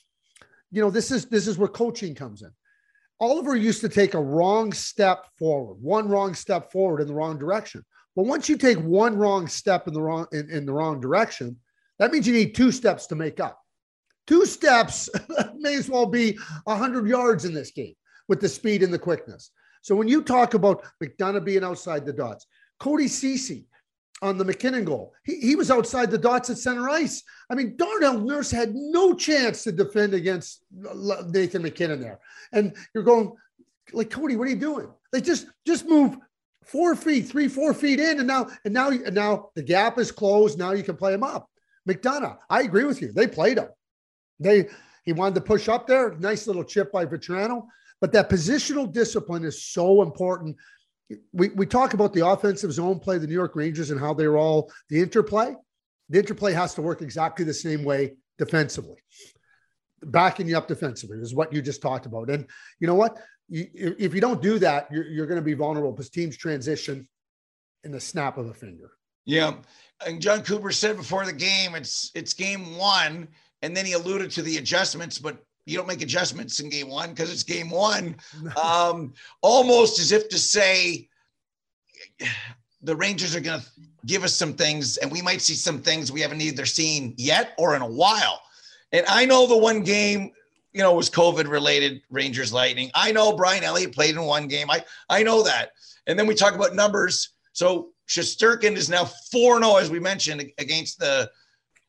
[0.71, 2.51] you know, this is this is where coaching comes in.
[3.21, 7.39] Oliver used to take a wrong step forward, one wrong step forward in the wrong
[7.39, 7.85] direction.
[8.17, 11.57] But once you take one wrong step in the wrong in, in the wrong direction,
[11.99, 13.61] that means you need two steps to make up.
[14.27, 15.09] Two steps
[15.57, 17.95] may as well be 100 yards in this game
[18.29, 19.51] with the speed and the quickness.
[19.83, 22.47] So when you talk about McDonagh being outside the dots,
[22.79, 23.67] Cody Ceci
[24.23, 25.15] on the MacKinnon goal.
[25.25, 27.23] He, he was outside the dots at center ice.
[27.51, 32.21] I mean, Darnell Nurse had no chance to defend against Nathan MacKinnon there.
[32.53, 33.33] And you're going,
[33.93, 34.89] like, Cody, what are you doing?
[35.13, 36.17] Like, just just move
[36.65, 40.13] four feet, three, four feet in, and now and now and now the gap is
[40.13, 40.59] closed.
[40.59, 41.49] Now you can play him up.
[41.89, 43.13] McDonagh, I agree with you.
[43.13, 43.69] They played him.
[44.39, 44.69] They
[45.05, 46.15] he wanted to push up there.
[46.19, 47.67] Nice little chip by Vatrano.
[48.01, 50.57] But that positional discipline is so important
[51.33, 54.37] we, we talk about the offensive zone play, the New York Rangers, and how they're
[54.37, 55.55] all the interplay.
[56.09, 58.97] The interplay has to work exactly the same way defensively.
[60.03, 62.31] Backing you up defensively is what you just talked about.
[62.31, 62.47] And
[62.79, 63.19] you know what?
[63.49, 67.09] You, if you don't do that, you're, you're going to be vulnerable because teams transition
[67.85, 68.93] in the snap of a finger.
[69.25, 69.55] Yeah.
[70.07, 73.29] And John Cooper said before the game, it's it's game one.
[73.63, 77.11] And then he alluded to the adjustments, but you don't make adjustments in game one
[77.11, 78.17] because it's game one.
[78.63, 81.09] Um, almost as if to say
[82.83, 83.67] the Rangers are going to
[84.07, 87.53] give us some things, and we might see some things we haven't either seen yet
[87.59, 88.43] or in a while.
[88.93, 90.33] And I know the one game,
[90.73, 92.91] you know, was COVID related, Rangers Lightning.
[92.95, 94.71] I know Brian Elliott played in one game.
[94.71, 95.73] I I know that.
[96.07, 97.31] And then we talk about numbers.
[97.53, 101.31] So Shesterkin is now 4 0, as we mentioned, against the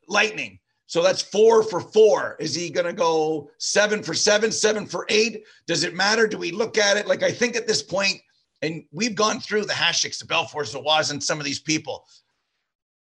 [0.07, 0.59] Lightning.
[0.91, 2.35] So that's four for four.
[2.37, 5.45] Is he going to go seven for seven, seven for eight?
[5.65, 6.27] Does it matter?
[6.27, 7.07] Do we look at it?
[7.07, 8.19] Like, I think at this point,
[8.61, 12.05] and we've gone through the Haseks, the Belfours, the was, and some of these people.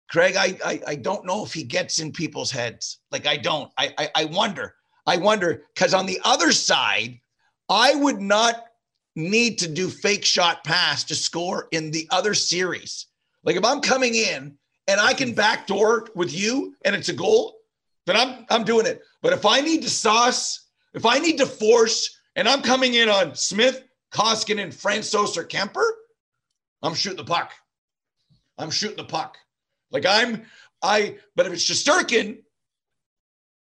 [0.09, 2.99] Craig, I, I, I don't know if he gets in people's heads.
[3.11, 3.69] Like, I don't.
[3.77, 4.75] I, I, I wonder.
[5.05, 7.19] I wonder because on the other side,
[7.67, 8.67] I would not
[9.17, 13.07] need to do fake shot pass to score in the other series.
[13.43, 17.57] Like, if I'm coming in and I can backdoor with you and it's a goal,
[18.05, 19.01] then I'm I'm doing it.
[19.21, 23.09] But if I need to sauce, if I need to force, and I'm coming in
[23.09, 23.83] on Smith,
[24.13, 25.87] Koskinen, Francouz, or Kuemper,
[26.81, 27.51] I'm shooting the puck.
[28.57, 29.37] I'm shooting the puck.
[29.91, 30.43] Like I'm
[30.81, 31.17] I.
[31.35, 32.39] But if it's Shesterkin,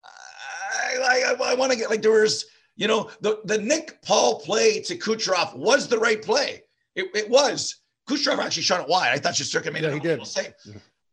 [0.05, 4.40] I, I, I want to get like there was, you know, the the Nick Paul
[4.40, 6.62] play to Kucherov was the right play.
[6.97, 7.77] It, it was.
[8.09, 9.12] Kucherov actually shot it wide.
[9.12, 9.94] I thought Shesterkin made yeah, it.
[9.94, 10.27] He did.
[10.27, 10.53] Save.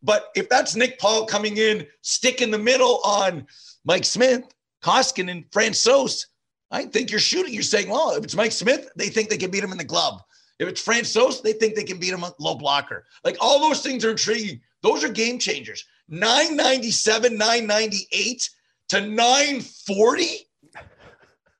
[0.03, 3.45] But if that's Nick Paul coming in, stick in the middle on
[3.85, 4.43] Mike Smith,
[4.83, 6.25] Koskin, and Francouz,
[6.71, 7.53] I think you're shooting.
[7.53, 9.83] You're saying, well, if it's Mike Smith, they think they can beat him in the
[9.83, 10.21] glove.
[10.59, 13.05] If it's Francouz, they think they can beat him low blocker.
[13.23, 14.61] Like all those things are intriguing.
[14.81, 15.85] Those are game changers.
[16.09, 18.49] 997, 998
[18.89, 20.25] to 940.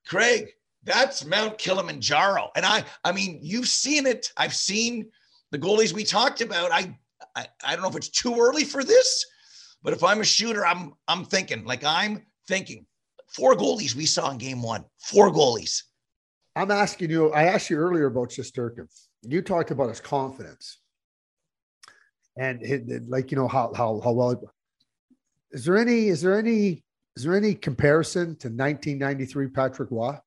[0.08, 0.49] Craig,
[0.84, 2.51] that's Mount Kilimanjaro.
[2.56, 4.32] And I, I mean, you've seen it.
[4.38, 5.10] I've seen
[5.51, 6.71] the goalies we talked about.
[6.71, 6.97] I
[7.35, 9.25] I, I don't know if it's too early for this,
[9.83, 12.85] but if I'm a shooter, I'm I'm thinking like I'm thinking
[13.27, 15.83] four goalies we saw in game one, four goalies.
[16.55, 17.31] I'm asking you.
[17.31, 18.87] I asked you earlier about Shesterkin.
[19.23, 20.79] You talked about his confidence,
[22.37, 24.41] and it, like you know how how how well.
[25.51, 26.07] Is there any?
[26.07, 26.83] Is there any?
[27.15, 30.17] Is there any comparison to 1993 Patrick Roy?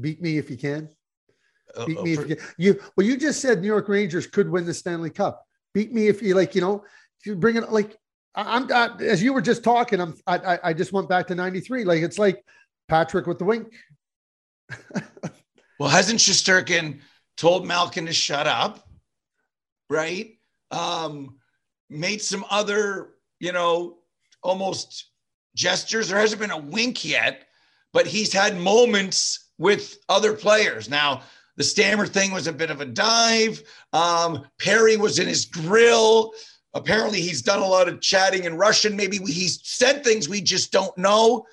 [0.00, 0.88] Beat me if you can.
[1.76, 2.44] Uh, Beat uh, me for, if you can.
[2.58, 5.44] You well, you just said New York Rangers could win the Stanley Cup
[5.74, 6.84] beat me if you like, you know,
[7.24, 7.96] you bring it like
[8.34, 11.84] I'm I, as you were just talking, I'm I, I just went back to 93.
[11.84, 12.44] Like it's like
[12.88, 13.72] Patrick with the wink.
[15.78, 17.00] well, hasn't Shesterkin
[17.36, 18.88] told Malkin to shut up?
[19.88, 20.38] Right?
[20.70, 21.36] Um,
[21.88, 23.98] made some other, you know,
[24.42, 25.10] almost
[25.56, 26.08] gestures.
[26.08, 27.46] There hasn't been a wink yet,
[27.92, 30.88] but he's had moments with other players.
[30.88, 31.22] Now,
[31.60, 33.62] the Stammer thing was a bit of a dive.
[33.92, 36.32] Um, Perry was in his grill.
[36.72, 38.96] apparently he's done a lot of chatting in Russian.
[38.96, 41.44] Maybe he's said things we just don't know.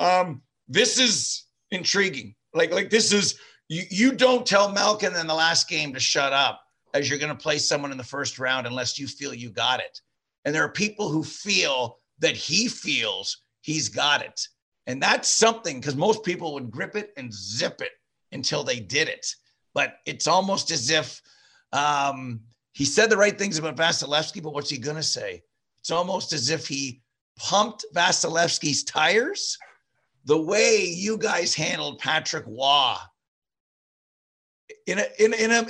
[0.00, 2.34] Um, this is intriguing.
[2.52, 3.38] Like, like this is
[3.70, 6.60] you, you don't tell Malkin in the last game to shut up
[6.92, 9.80] as you're going to play someone in the first round unless you feel you got
[9.80, 9.98] it.
[10.44, 14.46] And there are people who feel that he feels he's got it.
[14.86, 17.92] And that's something because most people would grip it and zip it
[18.30, 19.34] until they did it.
[19.74, 21.20] But it's almost as if
[21.72, 22.40] um,
[22.72, 25.42] he said the right things about Vasilevskiy, but what's he going to say?
[25.78, 27.02] It's almost as if he
[27.36, 29.58] pumped Vasilevskiy's tires
[30.24, 32.94] the way you guys handled Patrick Roy
[34.86, 35.66] in a in, in a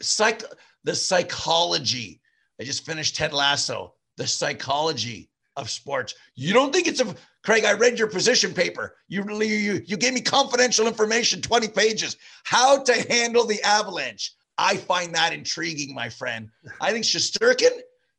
[0.00, 0.42] psych
[0.84, 2.20] the psychology.
[2.60, 6.14] I just finished Ted Lasso, the psychology of sports.
[6.34, 7.14] You don't think it's a
[7.46, 7.64] Craig?
[7.64, 8.96] I read your position paper.
[9.06, 12.16] You you you gave me confidential information, 20 pages.
[12.42, 14.32] How to handle the avalanche.
[14.58, 16.50] I find that intriguing, my friend.
[16.80, 17.70] I think Shesterkin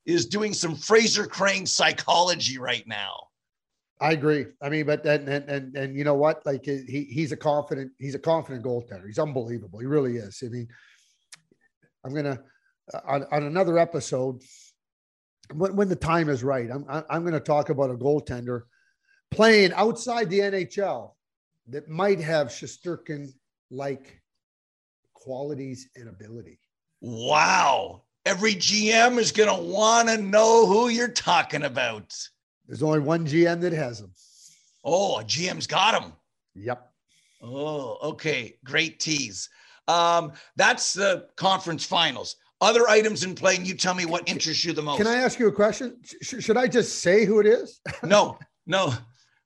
[0.05, 3.27] is doing some Frasier Crane psychology right now.
[3.99, 4.45] I agree.
[4.61, 6.45] I mean, but and and and, and you know what?
[6.45, 9.07] Like he he's a confident he's a confident goaltender.
[9.07, 9.79] He's unbelievable.
[9.79, 10.41] He really is.
[10.41, 10.69] I mean,
[12.05, 12.39] I'm gonna
[13.05, 14.41] on, on another episode
[15.53, 16.69] when, when the time is right.
[16.71, 18.61] I'm I'm gonna talk about a goaltender
[19.31, 21.11] playing outside the NHL
[21.67, 23.29] that might have Shesterkin
[23.69, 24.21] like
[25.13, 26.59] qualities and ability.
[27.01, 28.03] Wow.
[28.25, 32.13] Every GM is going to want to know who you're talking about.
[32.67, 34.11] There's only one GM that has them.
[34.83, 36.13] Oh, GM's got them.
[36.55, 36.91] Yep.
[37.41, 38.57] Oh, okay.
[38.63, 39.49] Great tease.
[39.87, 42.35] Um, that's the conference finals.
[42.59, 44.97] Other items in play, and you tell me what interests you the most.
[44.97, 45.97] Can I ask you a question?
[46.03, 47.81] Sh- should I just say who it is?
[48.03, 48.93] no, no.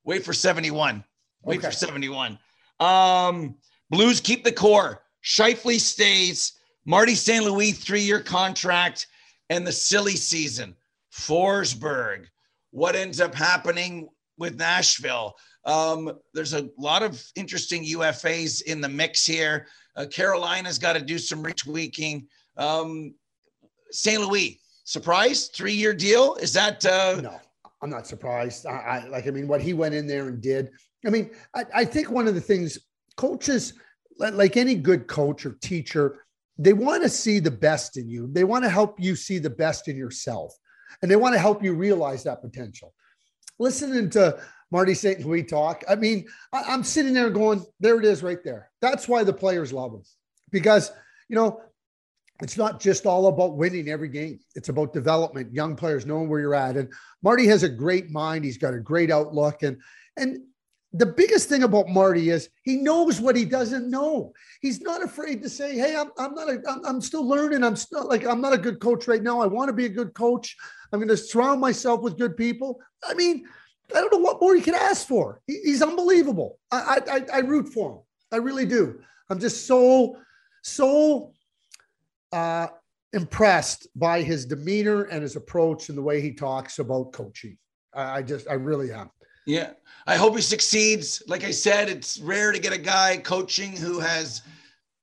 [0.03, 1.03] Wait for 71.
[1.43, 1.67] Wait okay.
[1.67, 2.37] for 71.
[2.79, 3.55] Um,
[3.89, 5.03] Blues keep the core.
[5.23, 6.53] Scheifele stays.
[6.85, 7.43] Marty St.
[7.45, 9.07] Louis, three year contract,
[9.49, 10.75] and the silly season.
[11.13, 12.25] Forsberg,
[12.71, 15.35] what ends up happening with Nashville.
[15.65, 19.67] Um, there's a lot of interesting UFAs in the mix here.
[19.95, 22.25] Uh, Carolina's got to do some retweaking.
[22.57, 23.13] Um,
[23.91, 24.21] St.
[24.21, 26.35] Louis, surprise, three year deal.
[26.35, 26.83] Is that?
[26.85, 27.21] Uh...
[27.21, 27.39] No,
[27.81, 28.65] I'm not surprised.
[28.65, 30.69] I, I, like, I mean, what he went in there and did.
[31.05, 32.77] I mean, I, I think one of the things
[33.17, 33.73] coaches,
[34.17, 36.25] like any good coach or teacher,
[36.57, 38.29] they want to see the best in you.
[38.31, 40.53] They want to help you see the best in yourself
[41.01, 42.93] and they want to help you realize that potential.
[43.59, 44.39] Listening to
[44.71, 45.25] Marty St.
[45.25, 48.69] Louis talk, I mean, I, am sitting there going, there it is right there.
[48.81, 50.03] That's why the players love him
[50.51, 50.91] because,
[51.29, 51.61] you know,
[52.41, 54.39] it's not just all about winning every game.
[54.55, 56.77] It's about development, young players knowing where you're at.
[56.77, 58.45] And Marty has a great mind.
[58.45, 59.63] He's got a great outlook.
[59.63, 59.77] And,
[60.17, 60.39] and
[60.93, 64.33] the biggest thing about Marty is he knows what he doesn't know.
[64.61, 67.63] He's not afraid to say, "Hey, I'm, I'm not a, I'm, I'm still learning.
[67.63, 69.39] I'm still like I'm not a good coach right now.
[69.39, 70.55] I want to be a good coach.
[70.91, 73.45] I'm going to surround myself with good people." I mean,
[73.95, 75.41] I don't know what more he can ask for.
[75.47, 76.59] He, he's unbelievable.
[76.71, 77.99] I, I I root for him.
[78.33, 78.99] I really do.
[79.29, 80.17] I'm just so
[80.61, 81.31] so
[82.31, 82.67] uh,
[83.13, 87.57] impressed by his demeanor and his approach and the way he talks about coaching.
[87.93, 89.09] I, I just I really am.
[89.45, 89.71] Yeah.
[90.07, 91.23] I hope he succeeds.
[91.27, 94.41] Like I said, it's rare to get a guy coaching who has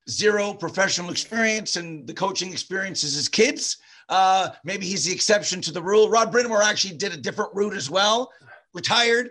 [0.08, 3.78] zero professional experience and the coaching experience is his kids.
[4.08, 6.08] Uh, maybe he's the exception to the rule.
[6.08, 8.32] Rod Brind'Amour actually did a different route as well,
[8.72, 9.30] retired.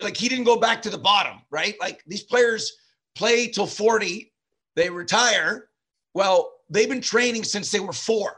[0.00, 1.74] Like he didn't go back to the bottom, right?
[1.78, 2.72] Like these players
[3.14, 4.32] play till 40,
[4.76, 5.68] they retire.
[6.14, 8.36] Well, they've been training since they were four.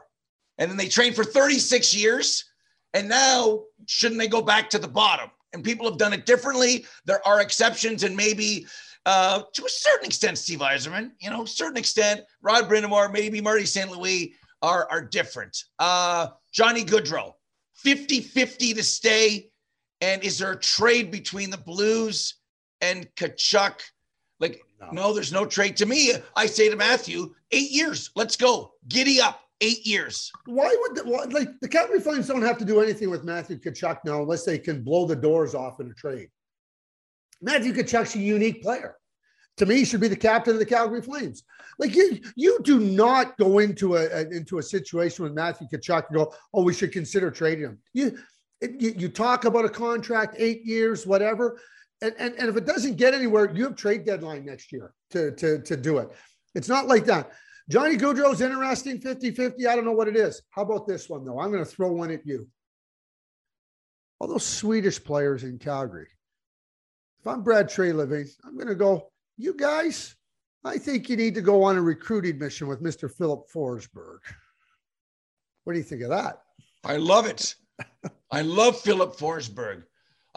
[0.57, 2.45] And then they trained for 36 years.
[2.93, 5.29] And now, shouldn't they go back to the bottom?
[5.53, 6.85] and people have done it differently.
[7.05, 8.67] There are exceptions, and maybe
[9.05, 13.65] uh, to a certain extent, Steve Yzerman, you know, certain extent, Rod Brind'Amour, maybe Marty
[13.65, 13.89] St.
[13.89, 15.63] Louis are, are different.
[15.79, 17.33] Uh, Johnny Gaudreau,
[17.75, 19.49] 50 50 to stay.
[20.01, 22.35] And is there a trade between the Blues
[22.81, 23.81] and Tkachuk?
[24.39, 24.89] Like, no.
[24.91, 25.77] no, there's no trade.
[25.77, 30.31] To me, I say to Matthew, eight years, let's go, giddy up eight years.
[30.45, 33.57] Why would the, why, like the Calgary Flames don't have to do anything with Matthew
[33.57, 36.29] Tkachuk now unless they can blow the doors off in a trade.
[37.41, 38.95] Matthew Tkachuk's a unique player.
[39.57, 41.43] To me, he should be the captain of the Calgary Flames.
[41.79, 46.07] Like you, you do not go into a, a into a situation with Matthew Tkachuk
[46.09, 48.17] and go, "Oh, we should consider trading him." You,
[48.61, 51.59] you, you talk about a contract, eight years, whatever,
[52.01, 55.31] and, and and if it doesn't get anywhere, you have trade deadline next year to
[55.31, 56.09] to to do it.
[56.55, 57.31] It's not like that.
[57.69, 59.67] Johnny Gaudreau's interesting 50 50.
[59.67, 60.41] I don't know what it is.
[60.51, 61.39] How about this one, though?
[61.39, 62.47] I'm going to throw one at you.
[64.19, 66.07] All those Swedish players in Calgary.
[67.19, 70.15] If I'm Brad Treliving, I'm going to go, you guys,
[70.63, 73.11] I think you need to go on a recruiting mission with Mr.
[73.11, 74.19] Filip Forsberg.
[75.65, 76.41] What do you think of that?
[76.85, 77.53] I love it.
[78.31, 79.83] I love Filip Forsberg.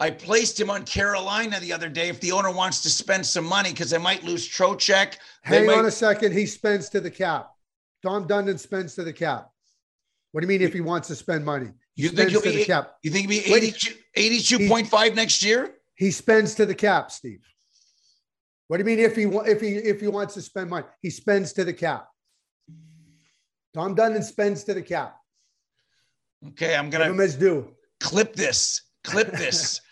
[0.01, 2.09] I placed him on Carolina the other day.
[2.09, 5.17] If the owner wants to spend some money, because they might lose Trocheck.
[5.43, 5.77] Hang might...
[5.77, 6.33] on a second.
[6.33, 7.51] He spends to the cap.
[8.01, 9.51] Tom Dundon spends to the cap.
[10.31, 11.69] What do you mean if he wants to spend money?
[11.93, 12.95] He you think he'll be cap?
[13.03, 15.75] You think he'll be 82, 82.5 next year?
[15.93, 17.45] He spends to the cap, Steve.
[18.69, 20.87] What do you mean if he if he if he wants to spend money?
[21.03, 22.07] He spends to the cap.
[23.75, 25.15] Tom Dundon spends to the cap.
[26.47, 27.75] Okay, I'm gonna Give him his due.
[27.99, 28.81] clip this.
[29.03, 29.79] Clip this.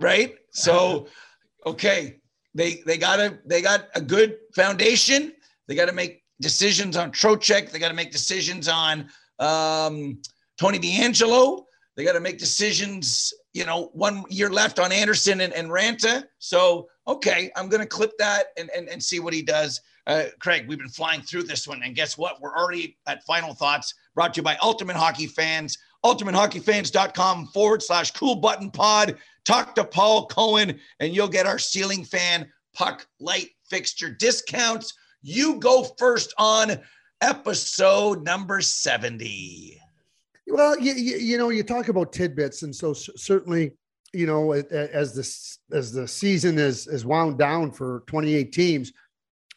[0.00, 0.34] right?
[0.50, 1.06] So,
[1.66, 2.20] okay,
[2.54, 5.32] they they got a they got a good foundation.
[5.66, 7.70] They got to make decisions on Trocheck.
[7.70, 9.08] They got to make decisions on
[9.38, 10.20] um,
[10.58, 11.64] Tony DeAngelo.
[11.96, 13.32] They got to make decisions.
[13.52, 16.24] You know, one year left on Anderson and, and Raanta.
[16.38, 19.80] So, okay, I'm going to clip that and, and, and see what he does.
[20.06, 21.80] Uh, Craig, we've been flying through this one.
[21.84, 22.40] And guess what?
[22.40, 28.10] We're already at final thoughts brought to you by Ultimate Hockey Fans ultimatehockeyfans.com forward slash
[28.12, 29.16] cool button pod.
[29.44, 34.94] Talk to Paul Cohen and you'll get our ceiling fan puck light fixture discounts.
[35.22, 36.78] You go first on
[37.20, 39.80] episode number 70.
[40.46, 43.72] Well, you, you, you know, you talk about tidbits, and so certainly,
[44.12, 48.92] you know, as this as the season is is wound down for 28 teams,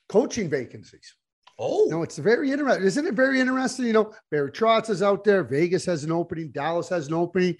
[0.08, 1.16] coaching vacancies.
[1.60, 2.86] Oh, no, it's very interesting.
[2.86, 3.88] Isn't it very interesting?
[3.88, 5.44] You know, Barry Trotz is out there.
[5.44, 6.52] Vegas has an opening.
[6.52, 7.58] Dallas has an opening.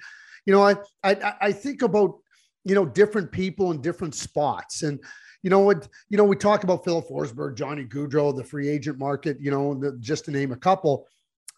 [0.48, 2.16] You know, I I I think about
[2.64, 4.98] you know different people in different spots, and
[5.44, 8.98] you know what you know we talk about Phil Forsberg, Johnny Gaudreau, the free agent
[8.98, 9.38] market.
[9.42, 11.06] You know, the, just to name a couple.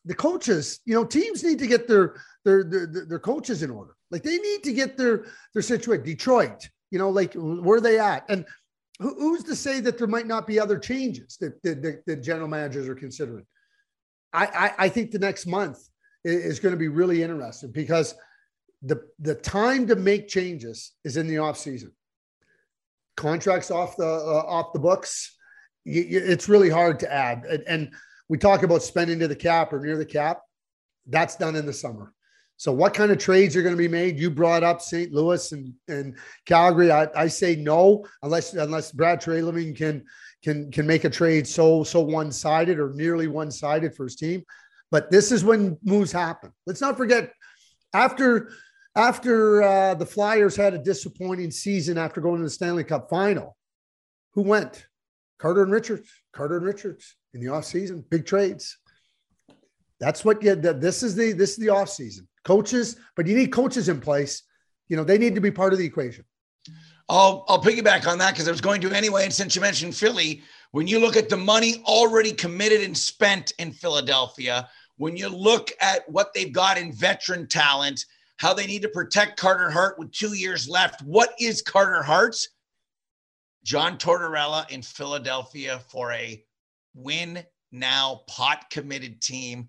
[0.06, 3.96] The coaches, you know, teams need to get their their their, their coaches in order.
[4.10, 6.04] Like they need to get their their situation.
[6.04, 8.26] Detroit, you know, like where they at?
[8.28, 8.44] And
[9.00, 12.88] who's to say that there might not be other changes that the, the, general managers
[12.88, 13.46] are considering?
[14.34, 15.80] I, I, I think the next month
[16.26, 18.16] is going to be really interesting because
[18.82, 21.92] the the time to make changes is in the off season.
[23.18, 25.36] Contracts off the uh, off the books,
[25.86, 27.46] it's really hard to add.
[27.46, 27.94] And, and
[28.30, 30.42] we talk about spending to the cap or near the cap.
[31.08, 32.14] That's done in the summer.
[32.58, 34.20] So, what kind of trades are going to be made?
[34.20, 35.14] You brought up St.
[35.14, 36.92] Louis and, and Calgary.
[36.92, 40.06] I, I say no, unless unless Brad Treliving can
[40.44, 44.18] can can make a trade so so one sided or nearly one sided for his
[44.18, 44.44] team.
[44.92, 46.52] But this is when moves happen.
[46.66, 47.32] Let's not forget
[47.94, 48.52] after
[49.00, 53.56] after uh, the Flyers had a disappointing season after going to the Stanley Cup final.
[54.34, 54.88] Who went?
[55.38, 56.10] Carter and Richards.
[56.34, 58.78] Carter and Richards in the offseason, big trades.
[60.02, 60.56] That's what you.
[60.56, 64.44] This is the this is the offseason coaches, but you need coaches in place.
[64.90, 66.26] You know, they need to be part of the equation.
[67.08, 69.24] I'll I'll piggyback on that because I was going to anyway.
[69.24, 70.42] And since you mentioned Philly,
[70.72, 75.72] when you look at the money already committed and spent in Philadelphia, when you look
[75.82, 78.06] at what they've got in veteran talent,
[78.40, 81.02] how they need to protect Carter Hart with two years left.
[81.02, 82.50] What is Carter Hart's?
[83.64, 86.44] John Tortorella in Philadelphia for a
[86.96, 89.68] win now pot committed team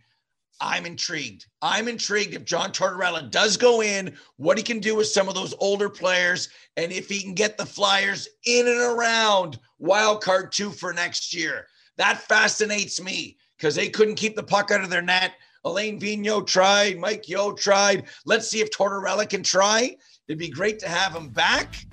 [0.60, 1.46] I'm intrigued.
[1.62, 5.34] I'm intrigued if John Tortorella does go in, what he can do with some of
[5.34, 10.52] those older players, and if he can get the Flyers in and around wild card
[10.52, 11.66] two for next year.
[11.96, 15.32] That fascinates me because they couldn't keep the puck out of their net.
[15.64, 18.04] Alain Vigneault tried, Mike Yeo tried.
[18.24, 19.96] Let's see if Tortorella can try.
[20.26, 21.84] It'd be great to have him back.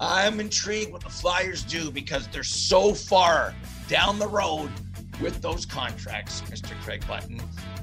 [0.00, 3.54] I'm intrigued what the Flyers do because they're so far
[3.88, 4.70] down the road
[5.20, 6.80] with those contracts, Mr.
[6.82, 7.40] Craig Button.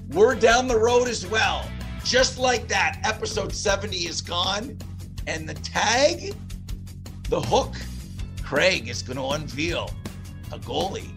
[0.09, 1.69] We're down the road as well.
[2.03, 4.77] Just like that, episode 70 is gone.
[5.27, 6.33] And the tag,
[7.29, 7.75] the hook,
[8.43, 9.91] Craig is going to unveil
[10.51, 11.11] a goalie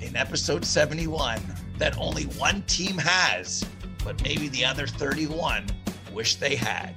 [0.00, 1.42] in episode 71
[1.78, 3.64] that only one team has,
[4.04, 5.66] but maybe the other 31
[6.12, 6.94] wish they had.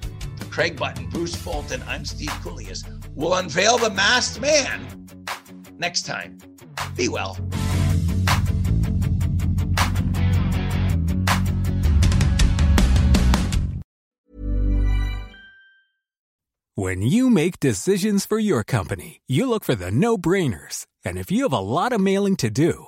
[0.50, 2.84] Craig Button, Bruce Fulton, I'm Steve Kouleas.
[3.16, 5.08] We'll unveil the masked man
[5.78, 6.38] next time.
[6.96, 7.38] Be well.
[16.76, 20.88] When you make decisions for your company, you look for the no brainers.
[21.06, 22.88] And if you have a lot of mailing to do,